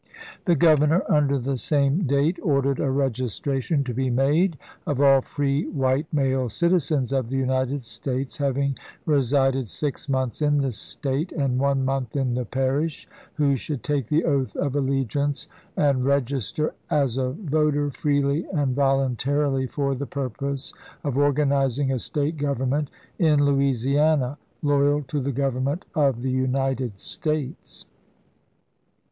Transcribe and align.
The 0.45 0.55
Grovernor, 0.55 1.03
under 1.11 1.37
the 1.37 1.59
same 1.59 2.05
date, 2.07 2.39
ordered 2.41 2.79
a 2.79 2.89
registration 2.89 3.83
to 3.83 3.93
be 3.93 4.09
made 4.09 4.57
of 4.87 4.99
all 4.99 5.21
free 5.21 5.67
white 5.67 6.11
male 6.11 6.49
citizens 6.49 7.13
of 7.13 7.29
the 7.29 7.37
United 7.37 7.83
States 7.85 8.37
having 8.37 8.79
resided 9.05 9.69
six 9.69 10.09
months 10.09 10.41
in 10.41 10.57
the 10.57 10.71
State 10.71 11.31
and 11.31 11.59
one 11.59 11.85
month 11.85 12.15
in 12.15 12.33
the 12.33 12.45
parish, 12.45 13.07
who 13.35 13.55
should 13.55 13.83
take 13.83 14.07
the 14.07 14.25
oath 14.25 14.55
of 14.55 14.71
orS! 14.71 14.77
allegiance 14.83 15.47
and 15.77 16.03
register" 16.03 16.73
as 16.89 17.17
a 17.19 17.29
voter 17.33 17.91
freely 17.91 18.47
and 18.55 18.75
vol 18.75 19.01
state^of 19.01 19.05
untarily 19.17 19.67
for 19.69 19.93
the 19.93 20.07
purpose 20.07 20.73
of 21.03 21.15
organizing 21.15 21.91
a 21.91 21.99
State 21.99 22.29
Executive 22.29 22.57
government, 22.57 22.89
in 23.19 23.43
Louisiana, 23.45 24.39
loyal 24.63 25.03
to 25.03 25.19
the 25.19 25.31
Government 25.31 25.85
meut. 25.95 26.05
of 26.09 26.23
the 26.23 26.31
United 26.31 26.99
States." 26.99 27.85